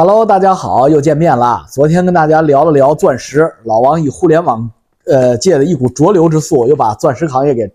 [0.00, 1.66] Hello，大家好，又见面了。
[1.68, 4.70] 昨天跟大家聊了聊钻石，老王以互联网
[5.06, 7.68] 呃界的一股浊流之速，又把钻石行业给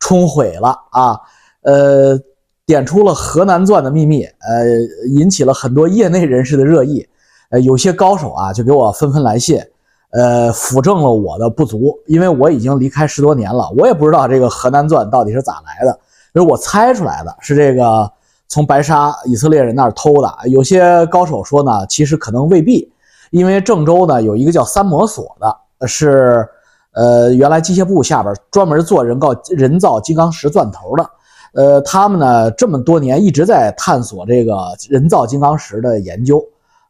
[0.00, 1.16] 冲毁了啊。
[1.62, 2.18] 呃，
[2.66, 4.66] 点出了河南钻的秘密，呃，
[5.10, 7.08] 引起了很多业内人士的热议。
[7.50, 9.62] 呃，有些高手啊就给我纷纷来信，
[10.10, 15.96] 呃，辅证了我的不足，因为我已经离开十多年了，我也不知道这个河南钻到底是咋来的，
[16.34, 18.10] 是我猜出来的，是这个。
[18.48, 22.90] 从白沙以色列人那儿偷的，有些高手说呢，其实可能未必，
[23.30, 26.48] 因为郑州呢有一个叫三模所的，是
[26.92, 31.10] 呃原来机械部下边专门做人造人造金刚石钻头的，
[31.52, 34.56] 呃他们呢这么多年一直在探索这个
[34.88, 36.42] 人造金刚石的研究，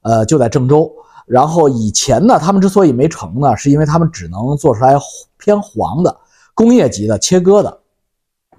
[0.02, 0.88] 呃就在郑州，
[1.26, 4.94] 然后以前呢他们之所以没成呢，是因为他们只能做出来
[5.38, 6.16] 偏黄的
[6.54, 7.78] 工业级的切割的，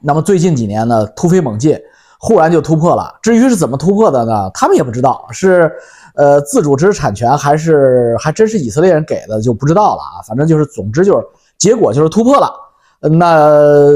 [0.02, 1.80] 那么最近几年呢突飞猛进。
[2.22, 4.52] 忽然就突破了，至于是怎么突破的呢？
[4.54, 5.72] 他们也不知道，是
[6.16, 10.20] 呃自主知识产权还是还真是以色列人给的就不知道了啊。
[10.28, 11.26] 反正就是，总之就是
[11.58, 12.52] 结果就是突破了，
[13.00, 13.94] 那呃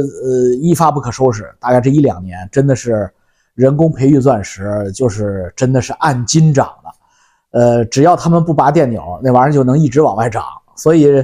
[0.62, 1.54] 一发不可收拾。
[1.60, 3.12] 大概这一两年真的是
[3.56, 10.46] 人工培育钻石，就是真的是按斤涨的，呃只要他们不拔电钮，那玩意儿就能一直往外涨。
[10.78, 11.22] 所以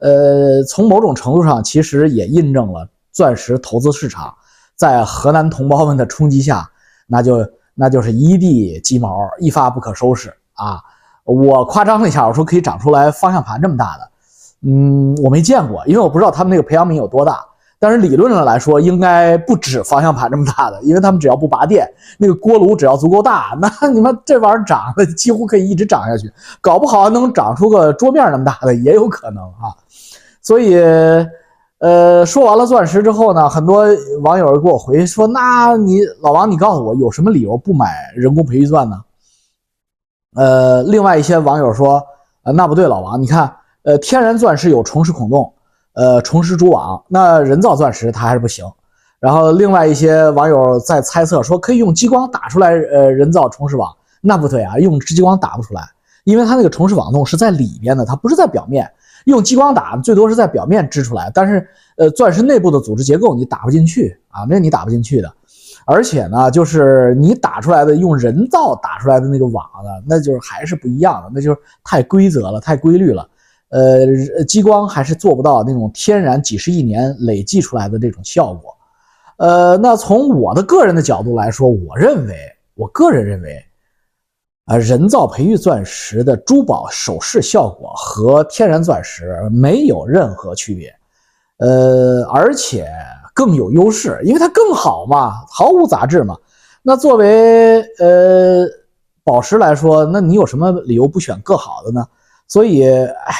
[0.00, 4.34] 呃从某种程度上，其实也印证了钻石投资市场。
[4.82, 6.68] 在河南同胞们的冲击下，
[7.06, 10.80] 那就那就是一地鸡毛，一发不可收拾啊！
[11.22, 14.10] 我夸张了一下，我说可以长出来方向盘这么大的，
[14.66, 17.38] 嗯，我没见过，因为我不知道他们那个培养皿有多大。
[17.78, 26.28] 但是理论上来说，应该不止方向盘这么大的，因为他们只要不拔电，那个锅炉只要足够大，那你们这玩意儿长得几乎可以一直长下去，
[26.60, 29.70] 搞不好能长出个桌面那么大的也有可能啊！
[30.42, 30.74] 所以。
[31.82, 33.84] 呃，说完了钻石之后呢，很多
[34.20, 39.00] 网友给我回说：“那你老王，你告诉我有什么理由不买人工培育钻呢？”
[40.36, 42.00] 呃，另外一些网友说
[42.44, 43.52] ：“呃，那不对，老王，你看，
[43.82, 45.52] 呃，天然钻石有重实孔洞，
[45.94, 48.64] 呃，重实蛛网，那人造钻石它还是不行。”
[49.18, 55.82] 然后另外一些网友在猜测说，可以用激光打出来，呃，人造重实网，那不对啊，用激光打不出来，
[56.22, 58.88] 因为它那个重实网洞是在里边的，它不是在表面。
[59.24, 61.66] 用激光打最多是在表面织出来，但是
[61.96, 65.32] 呃，钻石内部的组织结构你打不进去啊，那你打不进去的。
[65.84, 73.28] 而且呢，就是你打出来的用人造打出来的那个网呢，那就是还是不一样的，那就是太规则了，太规律了。
[73.70, 78.76] 呃，激光还是做不到那种天然几十亿年累计出来的这种效果。
[79.38, 82.36] 呃，那从我的个人的角度来说，我认为，
[82.74, 83.64] 我个人认为。
[84.66, 90.94] 啊，人造培育钻石的珠宝首饰效果和天然钻石没有任何区别，
[91.58, 92.88] 呃，而且
[93.34, 96.36] 更有优势，因为它更好嘛，毫无杂质嘛。
[96.80, 98.64] 那作为呃
[99.24, 102.06] 宝石来说，那你有什么理由不选更好的呢？
[102.46, 103.34] 所以，哎，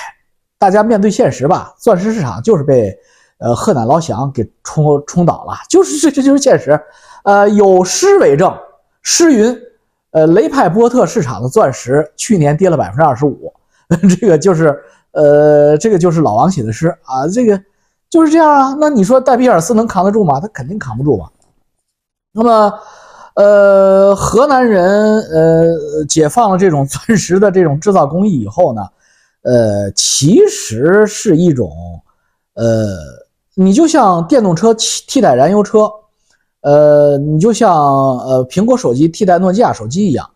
[0.58, 2.92] 大家面对现实吧，钻石市场就是被
[3.38, 6.76] 呃河南老乡给冲冲倒了，就是这这就是现实。
[7.22, 8.52] 呃，有诗为证，
[9.02, 9.56] 诗云。
[10.12, 13.52] 呃，雷派波特市场的钻石去年跌了百分之二十五，
[14.20, 14.78] 这个就是
[15.12, 17.58] 呃，这个就是老王写的诗啊，这个
[18.10, 18.76] 就是这样啊。
[18.78, 20.38] 那你说戴比尔斯能扛得住吗？
[20.38, 21.30] 他肯定扛不住吧。
[22.32, 22.72] 那么，
[23.36, 28.82] 呃，河南人呃解放了这种钻石的这种制造工艺以后呢，
[29.42, 31.70] 呃，其实是一种
[32.54, 32.98] 呃，
[33.54, 35.90] 你就像电动车替替代燃油车。
[36.62, 40.28] 呃，你就像呃苹果手机替代诺基亚手机一样，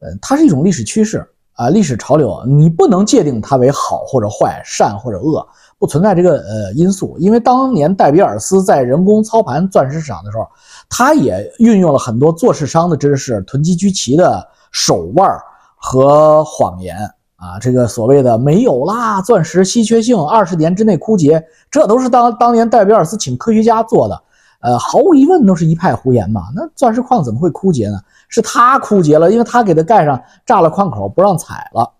[0.00, 1.24] 呃，它是一种历史趋势
[1.54, 5.46] 啊，历史潮流，你不能界定它为好或者坏，善或者恶，
[5.78, 7.16] 不存在这个呃因素。
[7.18, 10.44] 因为当年戴比尔斯在人工操盘钻石市场的时候，
[10.88, 15.28] 他也运用了很多做市商的知识，囤积居奇的手腕
[15.76, 16.96] 和谎言
[17.36, 24.22] 啊，这个所谓的没有啦，钻石稀缺性二十年之内枯竭，这都是当当年戴比尔斯请科学家做的。
[24.60, 26.42] 呃，毫无疑问都是一派胡言嘛。
[26.54, 28.00] 那钻石矿怎么会枯竭呢？
[28.28, 31.92] 是他枯竭了，因为他给它盖上炸了矿口，不让采了。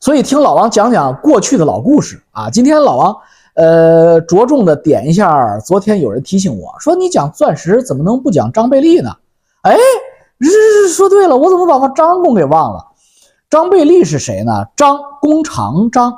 [0.00, 2.48] 所以听老王讲讲过去的老故事啊。
[2.48, 3.16] 今天老王
[3.54, 9.10] 呃着重的点一下，昨天有人提醒我说，你讲钻石怎么能不讲张贝利呢？
[9.62, 9.76] 哎，
[10.38, 12.86] 日说对了，我怎么把张公给忘了？
[13.50, 14.64] 张贝利是谁呢？
[14.76, 16.14] 张弓长张。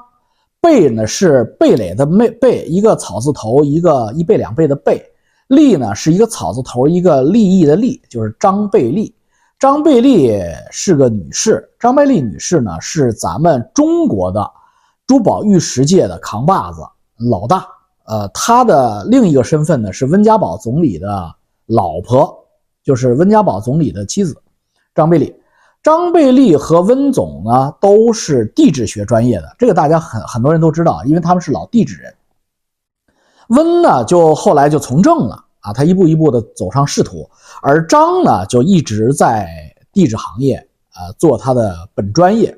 [0.60, 5.02] 贝呢是贝类的贝贝，一个草字头，一个一贝两贝的贝。
[5.48, 9.12] 利呢是一个草字头，一个利益的利，就是张贝利。
[9.58, 10.32] 张贝利
[10.70, 14.48] 是个女士，张贝利女士呢是咱们中国的
[15.06, 16.82] 珠宝玉石界的扛把子
[17.28, 17.66] 老大。
[18.04, 21.34] 呃，她的另一个身份呢是温家宝总理的
[21.66, 22.32] 老婆，
[22.84, 24.36] 就是温家宝总理的妻子
[24.94, 25.34] 张贝利。
[25.82, 32.14] 张贝利和温总呢都是地质学专业的，这个大家很很多人都知道，因为他们是老地质人。
[33.48, 37.28] 温呢就后来就从政了啊，他一步一步的走上仕途，
[37.62, 39.48] 而张呢就一直在
[39.92, 40.56] 地质行业
[40.92, 42.56] 啊做他的本专业，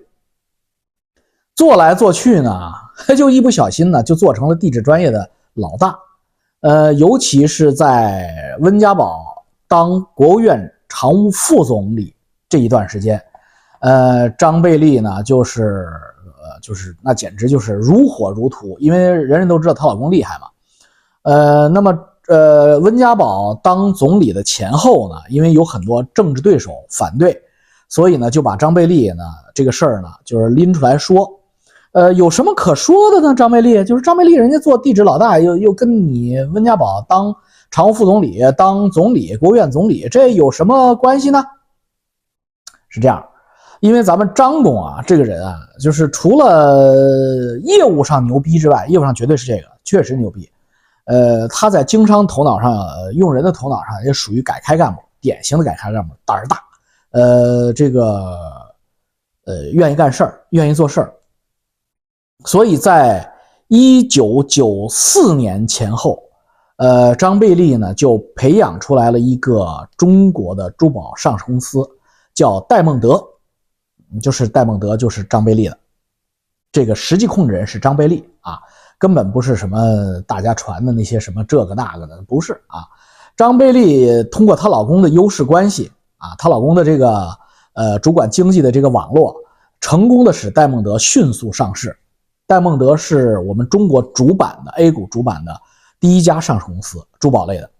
[1.54, 2.72] 做来做去呢，
[3.16, 5.96] 就一不小心呢就做成了地质专业的老大。
[6.60, 12.14] 呃，尤其是在温家宝当国务院常务副总理
[12.52, 13.19] 这一段时间，
[13.81, 15.88] 呃，张贝利呢，就是
[16.43, 20.46] 呃，就是那简直就是如火如荼，因为人人都知道她老公厉害嘛。
[21.22, 27.40] 呃，那么呃，温家宝当总理的前后呢，因为有很多政治对手反对，
[27.88, 29.25] 所以呢，就把张贝利呢
[29.55, 31.26] 这个事儿呢，就是拎出来说。
[31.93, 33.34] 呃，有什么可说的呢？
[33.34, 37.34] 张贝利就是张贝利，人家做地质老大，又又跟你温家宝当
[37.70, 41.43] 常务副总理、当总理、国务院总理，这有什么关系呢？
[42.92, 43.26] 是这样，
[43.80, 50.46] 因为咱们张工啊，这个人啊，就是除了业务上牛逼之外，业务上绝对是这个，确实牛逼。
[51.06, 52.70] 呃，他在经商头脑上、
[53.14, 56.62] 用人的头脑上，也属于改开干部，典型的改开干部，胆儿大，
[57.12, 58.38] 呃，这个
[59.46, 61.12] 呃，愿意干事儿，愿意做事儿。
[62.44, 63.26] 所以在
[63.68, 66.22] 一九九四年前后，
[66.76, 69.66] 呃，张贝利呢就培养出来了一个
[69.96, 71.80] 中国的珠宝上市公司，
[72.34, 73.23] 叫戴梦德，
[74.23, 75.79] 就是戴梦德就是张贝利的，
[76.70, 78.58] 这个实际控制人是张贝利啊，
[78.99, 79.79] 根本不是什么
[80.26, 82.84] 大家传的那些什么这个那个的，不是啊。
[83.37, 87.29] 张贝利通过她老公的优势关系啊，她老公的这个
[87.73, 89.34] 呃主管经济的这个网络，
[89.81, 91.96] 成功的使戴梦德迅速上市。
[92.46, 95.58] 戴梦德是我们中国主板的 A 股主板的
[95.99, 97.70] 第一家上市公司，珠宝类的。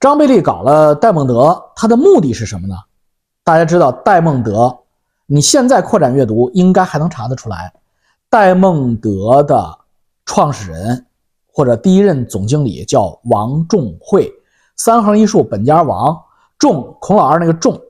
[0.00, 2.74] 张贝利搞了戴梦德，他的目的是什么呢？
[3.48, 4.78] 大家知道戴梦德，
[5.24, 7.72] 你现在扩展阅读应该还能查得出来，
[8.28, 9.78] 戴梦德的
[10.26, 11.06] 创始人
[11.50, 14.30] 或者第一任总经理叫王仲惠，
[14.76, 16.14] 三横一竖本家王，
[16.58, 17.80] 仲孔老二那个仲，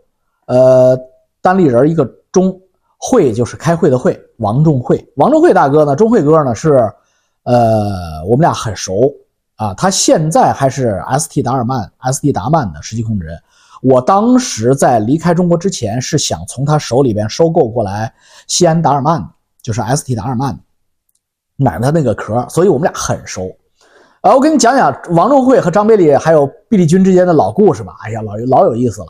[0.46, 0.96] 呃，
[1.42, 2.56] 单立人一个中。
[3.00, 6.74] 会就是开会的会，王仲会，王仲会大哥呢，钟会哥呢是，
[7.44, 9.12] 呃，我们俩很熟
[9.54, 9.72] 啊。
[9.74, 13.40] 他现在还是 ST 达尔曼、ST 达曼的实际控制人。
[13.82, 18.12] 我当时在离开中国之前，是想从他手里边收购过来
[18.46, 19.26] 西安达尔曼，
[19.62, 20.58] 就是 ST 达尔曼，
[21.56, 23.56] 买他那个壳，所以我们俩很熟。
[24.22, 27.94] 呃，我给你讲讲王仲会和张贝利还有毕利军之间的老故事吧。
[28.00, 29.06] 哎呀，老老有意思了。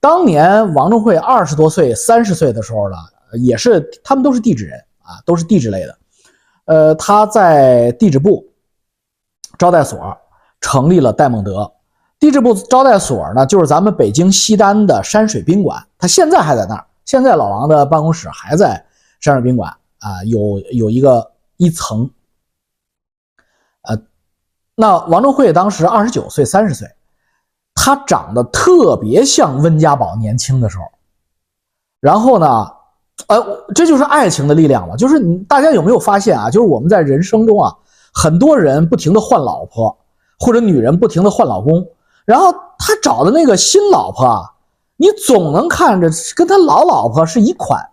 [0.00, 2.96] 当年王仲会二十多岁、三十岁的时候呢。
[3.40, 5.98] 也是，他们都是地质人啊，都是地质类的。
[6.64, 8.44] 呃，他在地质部
[9.56, 10.18] 招待所
[10.60, 11.72] 成立了戴梦德。
[12.20, 16.86] 地质部招待所呢，就是咱们北京西单的山水宾馆，它现在还在那儿。
[17.06, 18.84] 现在老王的办公室还在
[19.20, 22.08] 山水宾馆啊，有有一个一层。
[23.82, 23.98] 呃，
[24.74, 26.86] 那王中慧当时二十九岁、三十岁，
[27.74, 30.84] 他长得特别像温家宝年轻的时候。
[31.98, 32.70] 然后呢？
[33.28, 34.96] 呃，这就是爱情的力量了。
[34.96, 36.48] 就是你大家有没有发现啊？
[36.48, 37.70] 就是我们在人生中啊，
[38.14, 39.94] 很多人不停的换老婆，
[40.38, 41.86] 或者女人不停的换老公，
[42.30, 44.42] 然后他找的那个新老婆啊，
[44.96, 47.84] 你总能看着跟他老老婆是一款，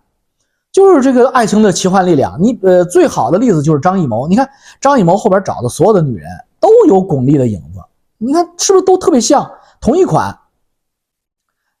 [0.70, 2.40] 就是这个爱情的奇幻力量。
[2.40, 4.48] 你呃，最好的例子就是张艺谋，你看
[4.80, 7.80] 张艺谋后边找的所有的女人都有巩俐的影子，
[8.16, 10.32] 你看是不是都特别像同一款？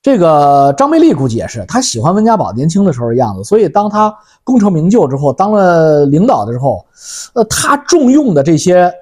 [0.02, 6.84] 这个张贝利估计也是，他喜欢温家宝年轻的时候的样子，所以当他功成名就之后，当了领导的时候，
[7.34, 8.92] 呃，他重用的这些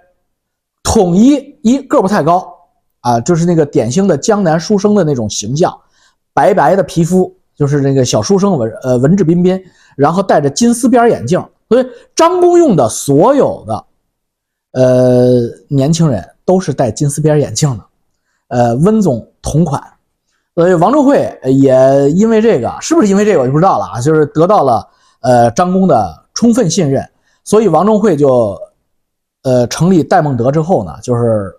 [0.83, 2.53] 统一一个不太高
[3.07, 5.73] 啊，就是那个典型的江南书生的那种形象，
[6.35, 9.63] 白白的皮肤，就是那个小书生文呃文质彬彬，
[9.97, 11.87] 然后戴着金丝边眼镜，所以
[12.17, 13.85] 张公用的所有的
[14.73, 17.85] 呃年轻人都是戴金丝边眼镜的，
[18.49, 19.81] 呃，温总同款。
[20.57, 24.01] 所以王仲会也因为这个，是不是因为这个我就不知道了啊。
[24.01, 24.89] 就是得到了
[25.21, 27.09] 呃张公的充分信任，
[27.45, 28.59] 所以王仲会就
[29.43, 31.55] 呃成立戴梦德之后呢，就是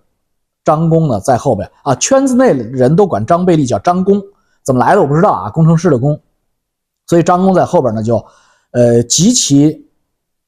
[0.68, 1.70] 张工呢在后边。
[1.84, 4.22] 啊，圈子内人都管张贝利叫张工，
[4.64, 6.20] 怎么来的我不知道啊，工程师的工。
[7.06, 8.24] 所以张工在后边呢就
[8.72, 9.88] 呃极其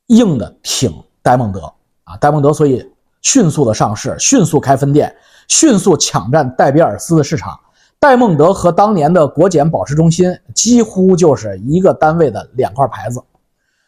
[0.08, 1.62] 硬的挺戴梦德。
[2.04, 2.86] 啊，戴梦德所以
[3.22, 5.16] 迅速的上市，迅速开分店，
[5.48, 7.58] 迅速抢占戴比尔斯的市场。
[8.02, 13.22] 戴梦德和当年的国检保持中心几乎就是一个单位的两块牌子，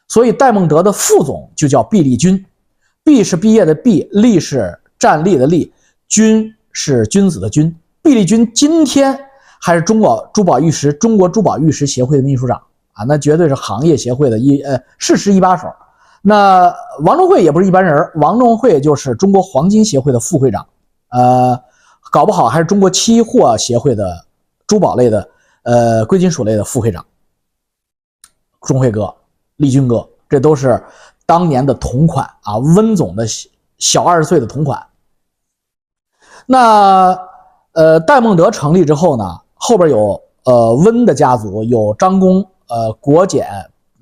[0.08, 2.46] 所以戴梦德的副总就叫毕立军，
[3.04, 5.74] 毕是毕业的毕，立是站立的立，
[6.12, 7.74] 军是君子的君。
[8.04, 9.18] 毕立军今天
[9.62, 15.68] 还是中国珠宝玉石中国珠宝玉石协会的秘书长啊，那绝对是行业协会的一呃事实一把手。
[16.22, 16.76] 那
[17.06, 20.68] 王中慧也不是一般人，王中会就是中国黄金协会的副会长，
[21.12, 21.58] 呃，
[22.12, 24.26] 搞不好还是中国期货协会的
[24.68, 25.30] 珠宝类的
[25.64, 27.06] 呃贵金属类的副会长。
[28.62, 29.12] 钟会哥、
[29.56, 30.84] 立军哥，这都是
[31.26, 33.26] 当年的同款啊，温总的
[33.78, 34.86] 小二十岁的同款。
[36.46, 37.18] 那
[37.74, 43.48] 呃，戴梦德成立之后呢，后边有呃温的家族，有张工，呃国检，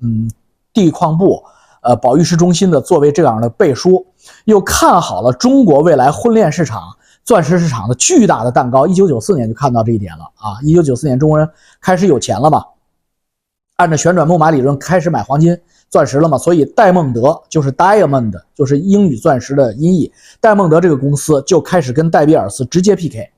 [0.02, 0.28] 嗯
[0.72, 1.42] 地矿部，
[1.82, 4.04] 呃保玉石中心的作为这样的背书，
[4.44, 6.82] 又看好了中国未来婚恋市场、
[7.22, 8.86] 钻石市场的巨大的蛋糕。
[8.86, 10.58] 一九九四年就看到这一点了啊！
[10.62, 11.48] 一九九四年中国人
[11.80, 12.64] 开始有钱了嘛。
[13.76, 15.56] 按照旋转木马理论开始买黄金、
[15.90, 16.38] 钻石了嘛？
[16.38, 20.10] 所以戴梦德就是 diamond，就是英语钻石的音译。
[20.40, 23.28] 戴梦德这个公司就开始跟戴比尔斯直接 PK。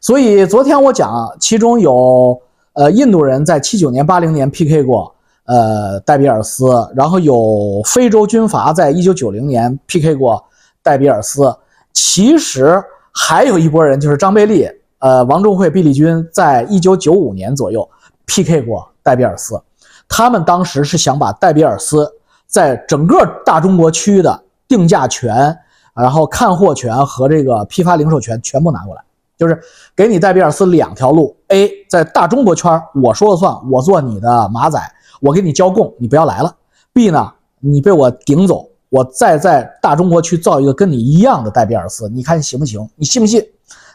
[0.00, 2.38] 所以昨天我讲，其中有
[2.74, 5.12] 呃印度人在七九年、八零年 PK 过
[5.46, 10.44] 呃戴比尔斯，然后有非洲军阀在一九九零年 PK 过
[10.82, 11.52] 戴比尔斯。
[11.94, 12.80] 其实
[13.12, 14.68] 还有一波人，就是张贝利、
[14.98, 17.88] 呃王仲惠、毕利军，在一九九五年左右
[18.26, 19.58] PK 过戴比尔斯。
[20.08, 22.10] 他们当时是想把戴比尔斯
[22.46, 25.56] 在整个大中国区的定价权，
[25.94, 29.02] 然后看货权和这个批发零售权全部拿过来，
[29.36, 29.60] 就是
[29.94, 34.80] 给你戴比尔斯两条路：A 在大中国圈我说了算，我做你的马仔，
[35.20, 36.54] 我给你交供，你不要来了
[36.94, 42.88] ；B 呢，你被我顶走，我再在大中国区造一个跟你一样的戴比尔斯，你看行不行？
[42.96, 43.44] 你信不信？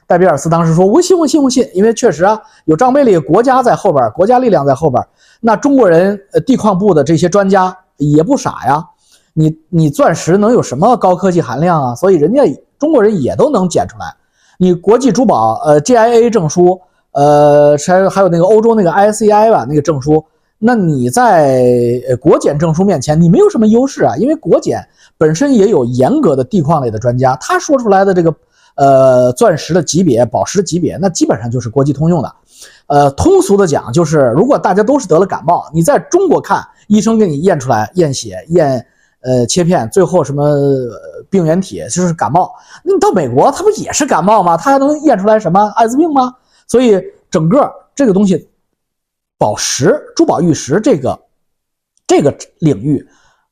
[0.06, 5.02] 戴比尔斯当时说：“我信，我信，我信，因为确实啊，有张贝利国家在后边，国家力量在后边。
[5.40, 8.86] 那中国人，呃，地矿部的这些专家也不傻呀。
[9.34, 11.96] 你你钻石能有什么高科技含量啊？
[11.96, 12.42] 所以人家
[12.78, 14.14] 中国人也都能检出来。
[14.58, 16.80] 你国际珠宝，呃，GIA 证书，
[17.14, 20.24] 呃，还还有那个欧洲那个 ICI 吧，那个证书，
[20.60, 21.64] 那你在
[22.22, 24.86] 国检证书面前，你没有什么优势啊，因为国检
[25.18, 28.34] 本身也有严格的地矿类的专家，他说出来的这个。”
[28.76, 32.36] 呃，钻石的级别、宝石的级别，那基本上就是国际通用的。
[32.88, 38.86] 呃，通俗的讲，就是如果大家都是得了感冒，你在中国看医生给你验出来、验血、验
[39.22, 40.50] 呃切片，最后什么
[41.30, 42.54] 病原体就是感冒，
[42.84, 44.58] 那你到美国，他不也是感冒吗？
[44.58, 46.34] 他还能验出来什么艾滋病吗？
[46.68, 48.50] 所以整个这个东西，
[49.38, 51.20] 宝石、珠宝、玉石这个
[52.06, 53.08] 这个领域，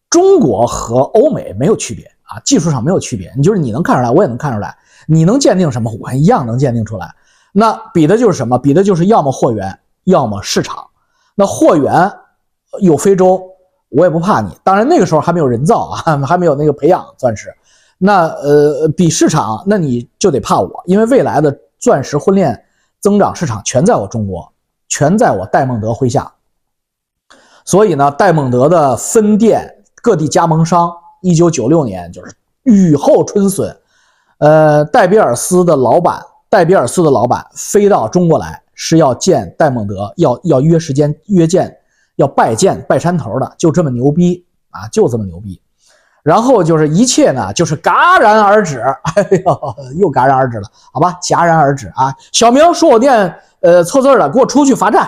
[0.10, 4.76] 中国和欧美没有区别啊，技术上没有区别，你就是你能看出来，我也能看出来。
[5.14, 5.92] 你能鉴定什么？
[6.00, 7.14] 我一样能鉴定出来。
[7.52, 8.58] 那比的就是什么？
[8.58, 10.88] 比的就是要么货源，要么市场。
[11.36, 12.10] 那货源
[12.80, 13.44] 有非洲，
[13.90, 14.58] 我也不怕你。
[14.64, 17.54] 当然那个时候还没有人造啊， 还没有那个培养钻石。
[17.98, 22.64] 那呃，比市场，那你就得怕我，因为未来的钻石婚恋
[23.02, 24.50] 增长市场全在我中国，
[24.88, 26.32] 全在我戴梦德麾下。
[27.66, 30.90] 所以呢，戴梦德的分店、各地加盟商，
[31.22, 33.78] 一九九六年就是雨后春笋。
[34.42, 36.20] 呃，戴比尔斯的老板，
[36.50, 41.78] 戴比尔斯的老板飞到中国来，是要见戴蒙德，要要约时间约见，
[42.16, 45.62] 要拜见拜山头的，就这么牛逼啊，就这么牛逼。
[46.24, 48.80] 然后就是一切呢，就是戛然而止。
[49.16, 52.12] 哎呦，又戛然而止了，好吧，戛然而止啊。
[52.32, 55.08] 小明说我念呃错字了，给我出去罚站。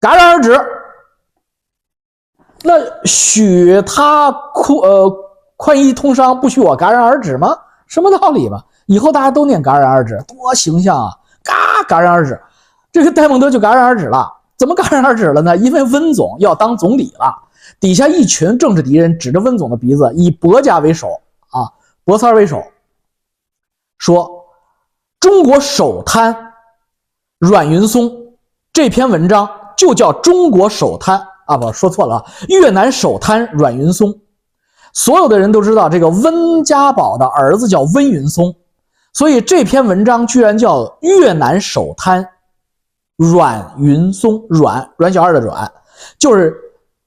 [0.00, 0.58] 戛然而止。
[2.62, 2.72] 那
[3.04, 5.12] 许他宽呃
[5.58, 7.54] 宽衣通商，不许我戛然而止吗？
[7.86, 8.64] 什么道理吧？
[8.86, 11.10] 以后大家都念戛然而止，多形象啊！
[11.42, 12.40] 嘎，戛然而止，
[12.92, 14.32] 这个戴蒙德就戛然而止了。
[14.56, 15.56] 怎么戛然而止了呢？
[15.56, 17.34] 因为温总要当总理了，
[17.78, 21.08] 底下一群政治敌人指着温总的鼻子，以薄家为首
[21.50, 21.70] 啊，
[22.04, 22.62] 薄三为首，
[23.98, 24.44] 说
[25.20, 26.52] 中国首贪
[27.38, 28.10] 阮云松
[28.72, 34.16] 这篇文章就叫中国首贪啊，不说错了，越南首贪阮云松。
[34.96, 38.52] 所有的人都知道这个温家宝的儿子叫温云松，
[39.12, 42.26] 所以这篇文章居然叫越南首贪
[43.18, 45.70] 阮云松，阮阮小二的阮，
[46.18, 46.56] 就是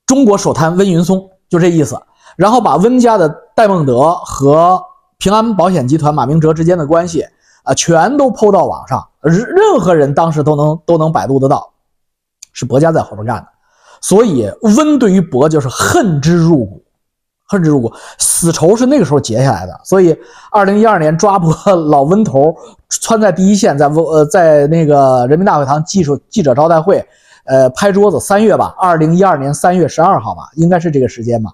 [0.05, 1.99] 中国首贪温云松，就这意思。
[2.37, 4.79] 然后把温家的戴梦德和
[5.17, 7.25] 平安保险集团马明哲之间的关系
[7.63, 11.67] 啊，全都抛到网上，任任何人当时都能都能百度得到，
[12.53, 13.47] 是薄家在后边干的。
[13.99, 16.83] 所以温对于薄就是恨之入骨。
[17.49, 19.81] 恨之入骨，死仇是那个时候结下来的。
[19.83, 20.15] 所以，
[20.51, 21.51] 二零一二年抓捕
[21.89, 22.55] 老温头，
[22.89, 27.03] 窜在第一线，在温呃在那个人民大会堂记者记者招待会，
[27.45, 28.19] 呃拍桌子。
[28.19, 31.51] 三月吧，二零一二年三月十二号吧，应该是这个时间吧。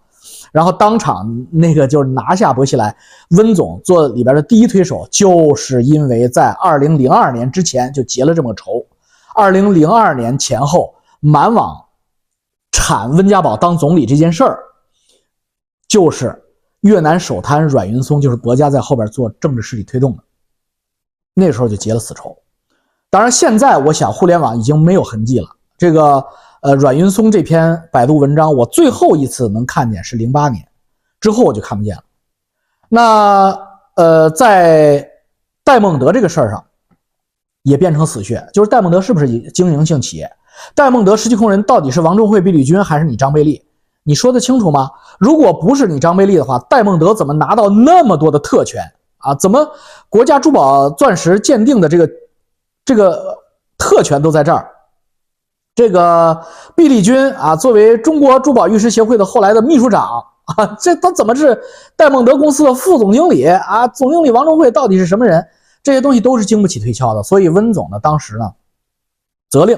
[0.52, 2.96] 然后当场那个就是拿下薄熙来，
[3.32, 8.86] 温总做里边的第一推手，就是因为在二零零二年之前就结了这么个仇。
[9.34, 11.76] 二零零二年前后满网
[12.72, 14.60] 产温家宝当总理这件事儿，
[15.96, 16.38] 就是
[16.82, 20.24] 越南首贪阮云松，就是国家在后边做政治势力推动的，
[21.34, 22.38] 那时候就结了死仇。
[23.10, 25.48] 当然，现在我想互联网已经没有痕迹了。
[25.78, 26.22] 这个
[26.64, 30.68] 呃，阮云松这篇百度文章，我最后一次能看见是零八年
[31.22, 32.04] 之后，我就看不见了。
[32.90, 33.58] 那
[33.96, 35.10] 呃，在
[35.64, 36.62] 戴梦德这个事儿上，
[37.62, 40.30] 也变成死穴，就是戴梦德是不是经营性企业？
[40.74, 43.66] 戴梦德实际控人到底是王中惠、毕立军，还是你张贝利？
[44.08, 44.92] 你说得清楚吗？
[45.20, 48.84] 如果不是你张贝利的话，戴梦德怎么拿到那么多的特权
[49.18, 49.34] 啊？
[49.34, 49.68] 怎么
[50.10, 52.10] 国家珠宝钻石鉴定的这个
[52.86, 53.36] 这个
[53.80, 54.70] 特权都在这儿？
[55.74, 56.40] 这个
[56.76, 60.24] 毕立军啊，作为中国珠宝玉石协会的后来的秘书长
[60.56, 61.60] 啊，这他怎么是
[61.96, 63.88] 戴梦德公司的副总经理啊？
[63.88, 65.44] 总经理王中慧到底是什么人？
[65.82, 67.24] 这些东西都是经不起推敲的。
[67.24, 68.54] 所以温总呢，当时呢，
[69.50, 69.76] 责令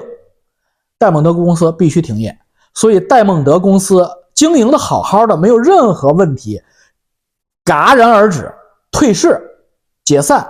[0.97, 2.37] 戴梦德公司必须停业。
[2.77, 6.61] 所以戴梦德公司经营的好好的，没有任何问题，
[7.65, 8.53] 戛然而止，
[8.91, 9.41] 退市，
[10.05, 10.47] 解散，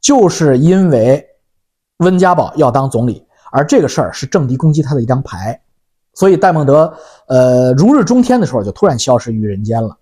[0.00, 1.24] 就是因为
[1.98, 3.24] 温家宝要当总理。
[3.52, 5.62] 而这个事儿是政敌攻击他的一张牌，
[6.14, 6.92] 所以戴梦德，
[7.28, 9.96] 呃，如日中天的时候就突然消失于人间了，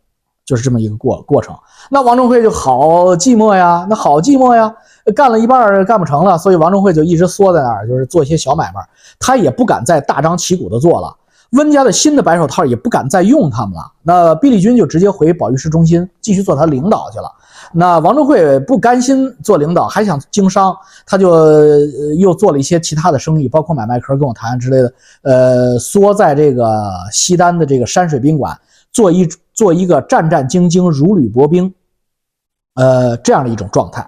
[0.46, 1.54] 就是这么一个过过程。
[1.90, 4.74] 那王中慧就好寂寞呀，那好寂寞呀，
[5.14, 8.80] 干了一半干不成了，所以王中会就一直缩在那儿，就是做一些小买卖，
[9.18, 11.14] 他也不敢再大张旗鼓的做了。
[11.50, 17.30] 温家的新的白手套也不敢再用他们了，那毕立军就直接回保育师中心继续做他领导去了。
[17.72, 20.76] 那王中慧不甘心做领导，还想经商，
[21.06, 21.46] 他就
[22.18, 24.92] 又做了一些其他的生意，包括买卖壳跟我谈之类的。
[25.22, 28.58] 呃，缩在这个西单的这个山水宾馆，
[28.92, 31.72] 做一做一个战战兢兢、如履薄冰，
[32.74, 34.00] 呃，这样的一种状态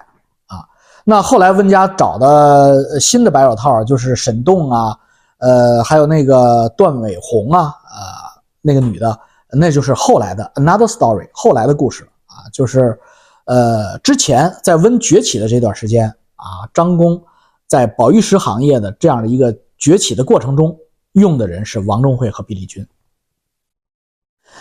[0.47, 0.65] 啊。
[1.05, 4.97] 那后来温家找的新的白手套就是沈栋啊，
[5.43, 9.19] 呃，还有那个段伟红啊，呃，那个女的，
[9.51, 12.97] 那就是后来的 another story，后来的故事啊，就是。
[13.45, 17.21] 呃，之前在温崛起的这段时间啊，张工
[17.67, 20.77] 在宝玉石行业的这样的一个崛起的过程中，
[21.11, 22.87] 用的人是王中会和毕立军。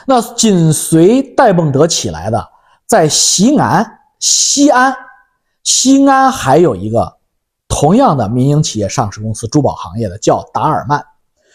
[0.05, 2.49] 那紧随戴梦德起来的，
[2.85, 4.93] 在西安、西安、
[5.63, 7.19] 西安还有一个
[7.73, 11.05] 同样的民营企业上市公司，珠宝行业的叫达尔曼。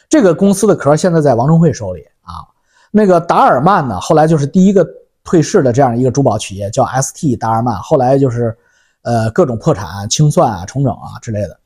[0.10, 2.42] 这个公司的壳现在在王中慧手里啊。
[2.90, 4.86] 那个达尔曼呢，后来就是第一个。
[5.30, 8.58] 退市的这样一个珠宝企业叫 ST 达尔曼，后来就是，
[9.02, 11.60] 呃，各种破产、清算啊、重整啊之类的。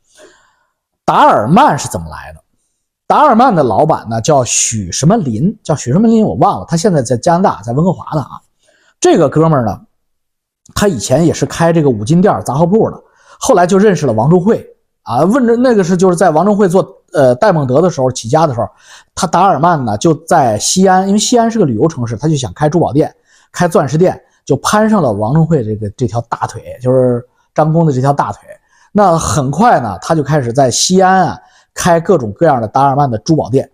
[1.05, 2.41] 达尔曼是怎么来的？
[3.05, 8.41] 达尔曼的老板呢叫许什么林，叫许什么林我忘了，他现在在加拿大，在温哥华呢啊。
[8.99, 9.79] 这个哥们儿呢，
[10.73, 12.99] 他以前也是开这个五金店、杂货铺的，
[13.41, 14.63] 后来就认识了王中慧
[15.01, 15.25] 啊。
[15.25, 18.69] 问着那个是就是在王中慧做呃戴蒙德的时候起家的时候，
[19.15, 23.13] 他达尔曼呢就在西安，因为西安是个旅游城市，他就想开珠宝店。
[23.51, 27.21] 开钻石店就攀上了王中慧这个这条大腿，就是
[27.53, 28.41] 张工的这条大腿。
[28.93, 31.37] 那很快呢，他就开始在西安啊
[31.73, 33.69] 开各种各样的达尔曼的珠宝店。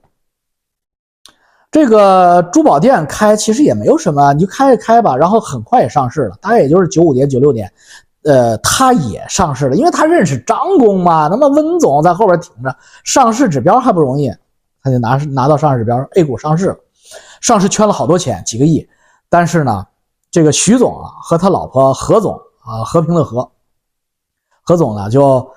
[1.70, 5.16] 这个珠宝店开其实也没有什么，你就开一开吧。
[5.16, 7.72] 然后很快也上市了，大概也就是九五年、九六年，
[8.28, 11.30] 呃，他也上市了，因为他认识张工嘛。
[11.30, 14.30] 那么温总在后边挺着，上市指标还不容易，
[14.84, 16.78] 他就拿拿到上市指标，A 股上市了，
[17.40, 18.86] 上市圈了好多钱，几个亿。
[19.30, 19.86] 但是呢，
[20.30, 23.50] 这个徐总啊和他老婆何总啊，和平的和，
[24.62, 25.50] 何总呢就，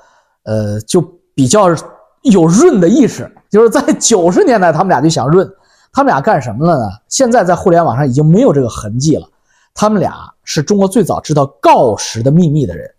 [0.44, 1.00] 呃，就
[1.34, 1.68] 比较
[2.22, 5.44] 有润的意识，就是在九十年代他们俩就想润，
[5.92, 6.88] 他们俩干什么了呢？
[7.08, 9.26] 现在在互联网上已经没有这个痕迹了。
[9.74, 12.92] 他们俩是中国最早知道锆石的秘密的人，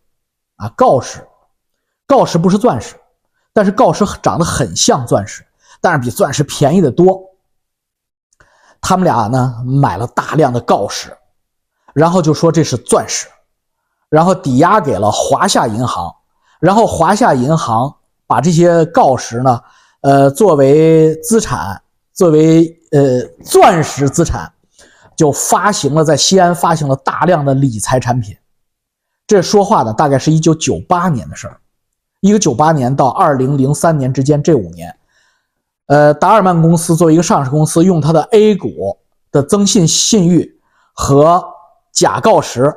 [0.55, 1.25] 啊，锆石，
[2.07, 2.95] 锆石不是钻石，
[3.53, 5.45] 但是锆石长得很像钻石，
[5.79, 7.21] 但是比钻石便宜的多。
[8.79, 11.15] 他们俩呢买了大量的锆石，
[11.93, 13.27] 然后就说这是钻石，
[14.09, 16.11] 然后抵押给了华夏银行，
[16.59, 19.61] 然后华夏银行把这些锆石呢，
[20.01, 21.79] 呃，作为资产，
[22.11, 24.51] 作为呃钻石资产，
[25.21, 28.35] 就发行了在西安发行了大量的理财产品。
[29.27, 31.59] 这说话的大概是一九九八年的事儿，
[32.21, 34.97] 一个九八年到二零零三年之间这五年。
[35.85, 38.97] 呃，达尔曼公司作为一个上市公司，用它的 A 股
[39.31, 40.59] 的增信信誉
[40.91, 41.43] 和
[41.91, 42.73] 假告石，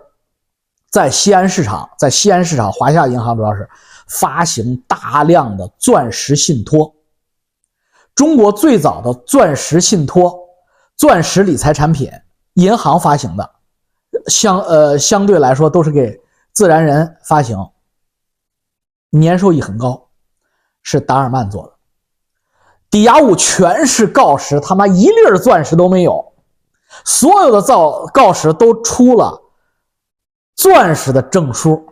[0.91, 3.67] 在西安市场，在西安市场，华夏银行主要是
[4.07, 6.95] 发行大量的钻石信托。
[8.15, 10.39] 中国最早的钻石信托、
[10.95, 12.13] 钻石理财产品，
[12.55, 13.51] 银行发行的，
[14.27, 16.21] 相呃相对来说都是给
[16.53, 17.71] 自然人发行，
[19.11, 20.01] 年收益很高。
[20.87, 21.73] 是达尔曼做的，
[22.90, 26.35] 抵押物全是锆石，他妈一粒钻石都没有，
[27.07, 29.40] 所有的造锆石都出了
[30.55, 31.83] 钻石的证书，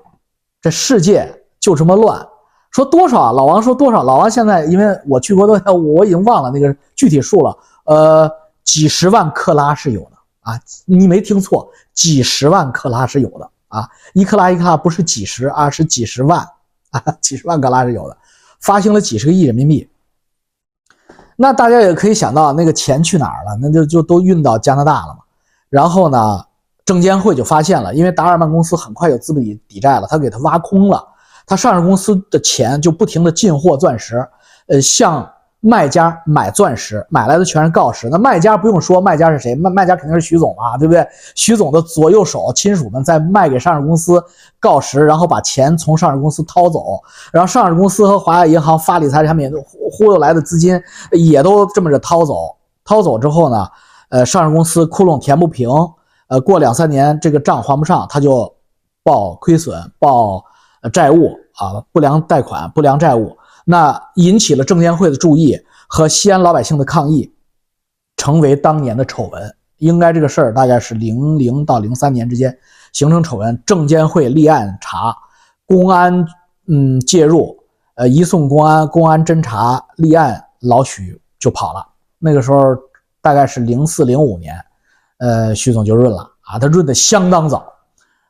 [0.61, 2.29] 这世界就这么乱。
[2.71, 3.33] 说多少啊？
[3.33, 4.03] 老王说多少？
[4.03, 7.57] 老王现在因为我去过多少，我已经忘了那个具体数了。
[7.87, 8.31] 呃，
[8.63, 10.03] 几十万克拉是有
[10.43, 16.47] 啊，你没听错，几十万克拉是有的啊，一克拉一克拉不是几十啊，是几十万
[16.91, 18.17] 啊，几十万克拉是有的，
[18.61, 19.89] 发行了几十个亿人民币。
[21.37, 23.57] 那大家也可以想到，那个钱去哪儿了？
[23.61, 25.21] 那就就都运到加拿大了嘛。
[25.71, 26.45] 然后呢，
[26.85, 31.09] 证监会就发现了，因为达尔曼公司很快有资本抵抵债了，他给他挖空了。
[31.47, 34.25] 他上市公司的钱就不停的进货钻石，
[34.67, 35.32] 呃，向
[35.65, 38.09] 卖家买钻石，买来的全是锆石。
[38.09, 39.55] 那卖家不用说，卖家是谁？
[39.55, 41.07] 卖卖家肯定是徐总啊，对不对？
[41.37, 44.21] 徐总的左右手亲属们在卖给上市公司
[44.59, 47.01] 锆石，然后把钱从上市公司掏走，
[47.33, 49.49] 然后上市公司和华夏银行发理财产品
[49.93, 52.57] 忽悠来的资金也都这么着掏走。
[52.85, 53.69] 掏走之后呢，
[54.09, 55.69] 呃，上市公司窟窿填不平，
[56.27, 58.53] 呃，过两三年这个账还不上，他就
[59.05, 60.45] 报亏损，报。
[60.93, 67.33] 债务啊，不良贷款、不良债务，那引起了证监会的注意和西安老百姓的抗议，
[68.17, 69.57] 成为当年的丑闻。
[69.79, 72.57] 应该这个事儿大概是零零到零三年之间
[72.93, 75.17] 形成丑闻，证监会立案查，
[75.67, 76.25] 公安
[76.67, 77.57] 嗯介入，
[77.95, 81.85] 呃移送公安，公安侦查立案，老许就跑了。
[82.19, 82.77] 那个时候
[83.21, 84.55] 大概是零四零五年，
[85.19, 87.67] 呃徐总就润了啊，他润的相当早，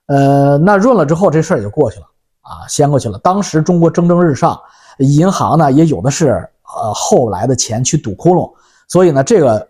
[0.06, 2.06] 呃那润了之后这事儿也就过去了。
[2.42, 3.16] 啊，掀过去了。
[3.18, 4.60] 当时中国蒸蒸日上，
[4.98, 8.52] 银行呢也有的是呃后来的钱去堵窟窿，
[8.88, 9.68] 所以呢，这个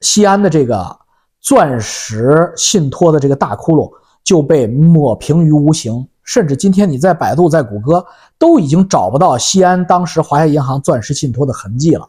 [0.00, 0.98] 西安的这个
[1.40, 3.90] 钻石信托的这个大窟窿
[4.22, 8.04] 就被抹平于无形，甚至今天你在百度、在谷歌
[8.38, 12.08] 都已经找不到西安当时华夏银行钻石信托的痕迹了。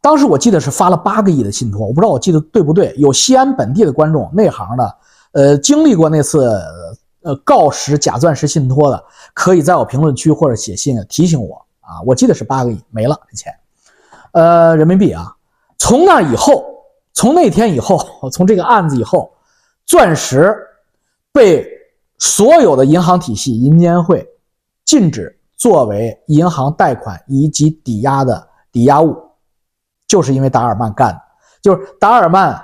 [0.00, 2.94] 当时我记得是发了八个亿的信托，我不知道我记得对不对。
[2.98, 4.96] 有西安本地的观众内行的，
[5.32, 6.60] 呃，经历过那次。
[7.24, 12.02] 呃，锆石假钻石信托的，可以在我评论区或者写信提醒我啊。
[12.04, 13.50] 我记得是八个亿没了这钱，
[14.32, 15.34] 呃，人民币啊。
[15.78, 16.64] 从那以后，
[17.14, 17.98] 从那天以后，
[18.30, 19.32] 从这个案子以后，
[19.86, 20.54] 钻石
[21.32, 21.66] 被
[22.18, 24.28] 所有的银行体系、银监会
[24.84, 29.16] 禁止作为银行贷款以及抵押的抵押物，
[30.06, 31.20] 就是因为达尔曼干的，
[31.62, 32.62] 就是达尔曼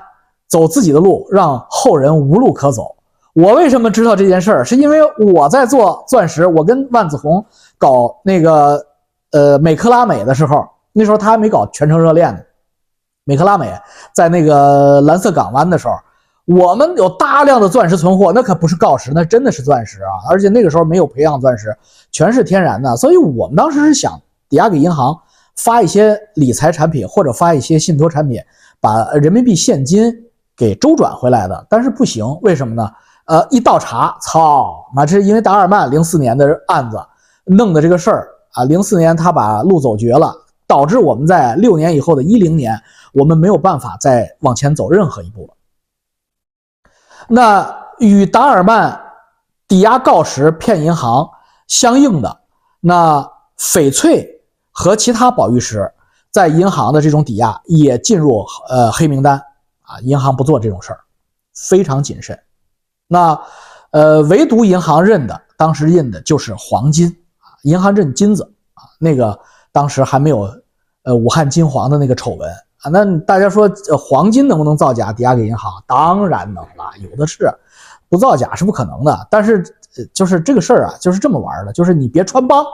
[0.49, 2.95] 走自己的路，让后人无路可走。
[3.35, 4.65] 我为什么知道这件事儿？
[4.65, 7.45] 是因为我在做钻石，我跟万子红
[7.79, 8.85] 搞那个
[9.33, 12.41] 呃美克拉美的时候，那时候他还没搞全程热恋呢。
[13.25, 13.73] 美克拉美
[14.13, 15.95] 在那个蓝色港湾的时候，
[16.47, 20.11] 我们有大量的钻石存货，那可不是锆石，那真的是钻石啊！
[20.29, 21.77] 而且那个时候没有培养钻石，
[22.11, 25.17] 全是天然的，所以我们当时是想抵押给银行，
[25.55, 28.41] 发一些理财产品或者发一些信托产品，
[28.81, 30.13] 把人民币现金
[30.57, 31.65] 给周转回来的。
[31.71, 32.91] 但是不行，为什么呢？
[33.31, 37.01] 呃，一倒查，操，那这是因为达尔曼零四年的案子
[37.45, 38.65] 弄的这个事儿啊。
[38.65, 40.35] 零四年他把路走绝了，
[40.67, 45.55] 导致我们在六年以后的一零年，我们没有办法再往前走任何一步了。
[47.29, 49.01] 那与达尔曼
[49.69, 51.31] 抵押锆石骗银行
[51.69, 52.41] 相应的，
[52.81, 55.89] 那翡翠和其他宝玉石
[56.33, 59.41] 在银行的这种抵押也进入呃黑名单
[59.83, 60.99] 啊，银行不做这种事儿，
[61.55, 62.37] 非常谨慎。
[63.13, 63.37] 那，
[63.91, 67.09] 呃，唯独银行认的，当时印的就是黄金
[67.41, 68.45] 啊，银行认金子
[68.75, 69.37] 啊，那个
[69.73, 70.49] 当时还没有，
[71.03, 72.49] 呃，武汉金黄的那个丑闻
[72.83, 72.89] 啊。
[72.89, 73.69] 那大家说，
[73.99, 75.73] 黄金能不能造假抵押给银行？
[75.89, 77.53] 当然能了，有的是，
[78.09, 79.27] 不造假是不可能的。
[79.29, 79.57] 但是，
[79.97, 82.65] 呃就是这个事儿啊，就是这么玩的，就是你别穿帮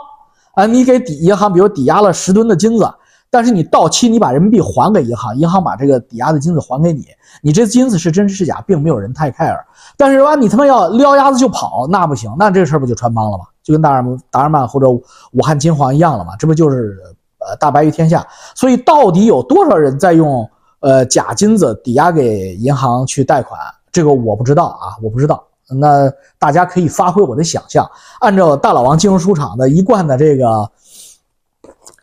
[0.55, 2.87] 啊，你给抵银行，比如抵押了十吨的金子。
[3.28, 7.04] 但是你到期，你把人民币还给银行，银行把这个抵押的金子还给你，
[7.42, 9.58] 你这金子是真是假，并没有人太 care。
[9.96, 13.44] 但是说你他妈要撩鸭子就跑，那不行，那这事儿不就穿帮了吗？
[13.62, 16.34] 就跟达尔达尔曼或者武汉金黄一样了吗？
[16.38, 16.98] 这不就是
[17.40, 18.26] 呃大白于天下？
[18.54, 20.48] 所以到底有多少人在用
[20.80, 23.60] 呃假金子抵押给银行去贷款？
[23.90, 25.42] 这个我不知道啊，我不知道。
[25.68, 27.84] 那大家可以发挥我的想象，
[28.20, 30.70] 按照大老王金融书场的一贯的这个。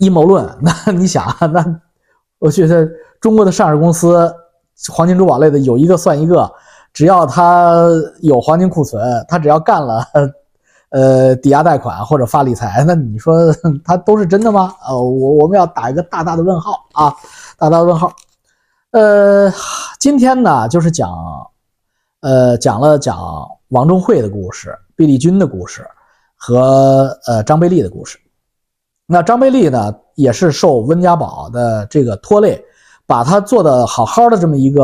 [0.03, 1.63] 阴谋论， 那你想， 那
[2.39, 2.87] 我觉得
[3.21, 4.31] 中国的上市公司，
[4.91, 6.51] 黄金珠宝类的有一个算一个，
[6.91, 7.87] 只要他
[8.21, 10.05] 有黄金库存，他只要干了，
[10.91, 13.33] 呃，抵押贷款或者发理财，那你说
[13.83, 14.75] 他都是真的吗？
[14.87, 17.15] 呃，我我们要打一个大大的问号啊，
[17.57, 18.13] 大大的问号。
[18.91, 19.51] 呃，
[19.99, 21.09] 今天呢，就是讲，
[22.21, 23.17] 呃，讲了讲
[23.69, 25.83] 王中慧的故事，毕丽君的故事
[26.35, 28.19] 和呃张贝利的故事。
[29.13, 32.59] 那张贝利呢，也是受温家宝的这个拖累，
[33.05, 34.83] 把他做的好好的这么一个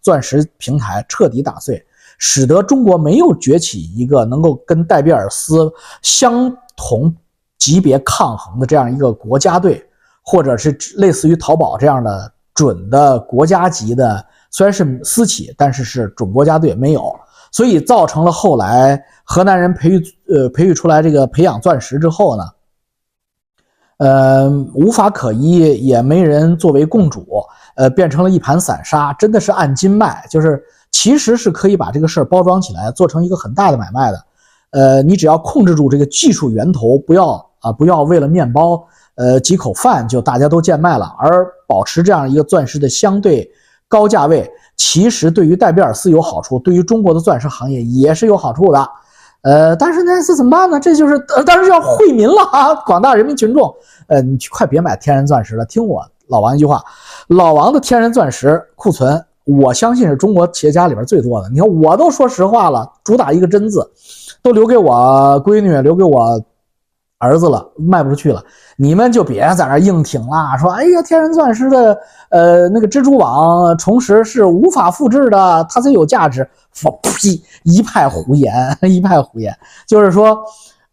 [0.00, 1.84] 钻石平台彻底打碎，
[2.16, 7.14] 使得中国没有崛起一个能够跟戴比尔斯相同
[7.58, 9.84] 级别抗衡的这样一个国家队，
[10.22, 17.14] 或者是类似于淘宝这样的准的国家级的，虽然是私企，但是是准国家队没有，
[17.50, 20.02] 所以造成了后来河南人培育
[20.34, 22.42] 呃培育出来这个培养钻石之后呢。
[24.02, 27.24] 呃，无法可依，也没人作为共主，
[27.76, 30.60] 呃，变成了一盘散沙，真的是按斤卖，就是
[30.90, 34.24] 其实是可以把这个事儿包装起来，做成一个很大的买卖的。
[34.70, 38.84] 呃，你只要控制住这个技术源头，不要啊，不要为了面包，
[39.14, 43.48] 呃，几口饭就大家都贱卖了，而保持这样一个钻石的相对
[43.86, 48.88] 高价位，其实对于戴比尔斯有好处，对于中国的钻石行业也是有好处的。
[49.42, 50.78] 呃，但是呢，这怎么办呢？
[50.78, 53.74] 这就是呃，当然是要惠民了啊，广大人民群众。
[54.06, 56.82] 呃，你快别买天然钻石了，听我老王一句话，
[57.28, 61.48] 老王的天然钻石库存，我相信是中国企业家里边最多的。
[61.50, 63.88] 你看，我都说实话了，主打一个真字，
[64.42, 66.40] 都留给我闺女，留给我
[67.22, 68.44] 儿子了，卖不出去了。
[68.76, 71.96] 你们就别在那硬挺了，说哎呀，天然钻石的
[72.30, 76.46] 呃那个蜘蛛网重石是无法复制的，它才有价值。
[77.02, 77.40] 呸！
[77.62, 79.56] 一派胡言， 一派胡言。
[79.86, 80.42] 就是说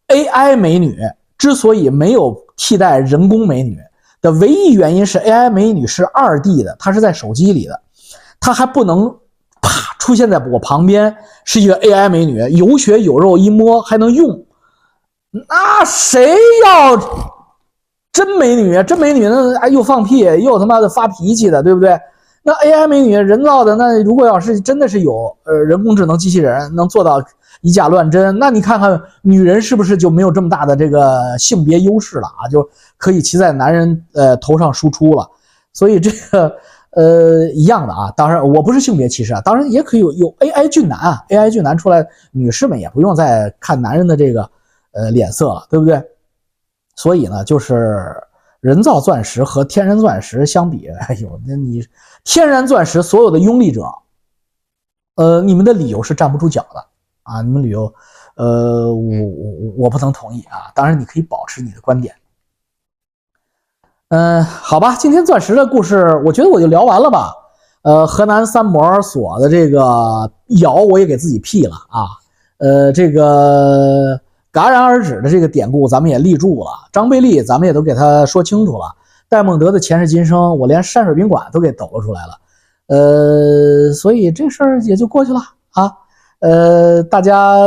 [0.10, 1.00] ，AI 美女
[1.38, 3.80] 之所以没有替代人工美女
[4.22, 7.82] 的唯一原因是，AI 美女是二 D 的，它是在手机里的，
[8.42, 9.10] 它还不能
[9.62, 11.15] 啪出现在我旁边
[11.46, 14.46] 是一个 AI 美女，有血有肉，一摸还能用。
[15.32, 16.98] 那谁要
[18.12, 18.82] 真美女？
[18.84, 22.00] 真美女那又放屁又他妈的发脾气的，对不对？
[22.42, 27.22] 那 AI 美女人造的，那如果要是真的是有呃人工智能机器人能做到
[27.62, 32.48] 以假乱真，那你看看女人是不是就没有这么大的这个性别优势了啊？
[32.50, 35.30] 就可以骑在男人呃头上输出了。
[35.74, 36.56] 所以这个
[36.92, 44.50] 呃一样的啊，当然我不是性别歧视啊，当然也可以有有 AI 俊男啊，AI 俊男出来，女士们也不用再看男人的这个
[44.91, 46.04] 呃脸色了，对不对？
[46.95, 48.15] 所以呢，就是。
[48.62, 51.82] 人造钻石和天然钻石相比， 哎呦，那你
[52.25, 53.86] 天然钻石所有的拥立者，
[55.15, 56.86] 呃，你们的理由是站不住脚的
[57.23, 57.41] 啊！
[57.41, 57.86] 你们理由，
[58.36, 60.69] 呃，我我我不能同意啊！
[60.75, 62.13] 当然，你可以保持你的观点。
[64.10, 67.34] 嗯，好吧，今天钻石的故事，我觉得我就聊完了吧。
[67.84, 72.08] 呃，河南三模所的这个谣，我也给自己辟了啊。
[72.58, 74.19] 呃，这个。
[74.51, 76.71] 戛然而止的这个典故，咱们也立住了。
[76.91, 78.85] 张贝利，咱们也都给他说清楚了。
[79.27, 82.33] 戴梦德的前世今生，我连山水宾馆都给抖了出来了。
[82.88, 85.39] 呃，所以这事儿也就过去了
[85.73, 85.91] 啊。
[86.39, 87.57] 呃，大家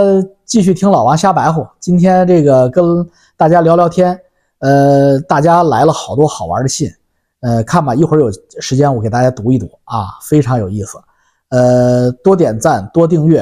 [0.44, 1.68] 继续听老王瞎白活。
[1.78, 4.18] 今天这个跟大家聊聊天，
[4.58, 6.90] 呃，大家来了好多好玩的信，
[7.42, 10.98] 呃，看吧，一会儿有时间我给大家读一读啊，非常有意思。
[11.50, 13.40] 呃，多点赞，多订阅，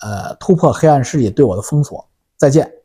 [0.00, 2.04] 呃，突破黑暗势力对我的封锁。
[2.42, 2.81] 再见。